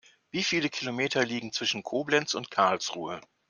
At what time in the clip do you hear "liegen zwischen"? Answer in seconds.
1.23-1.83